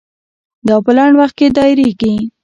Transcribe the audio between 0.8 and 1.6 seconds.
په لنډ وخت کې